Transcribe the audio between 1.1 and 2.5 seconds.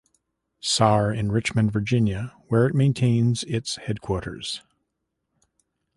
in Richmond, Virginia,